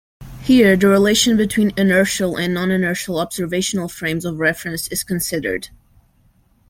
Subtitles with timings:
[0.41, 5.67] Here the relation between inertial and non-inertial observational frames of reference is considered.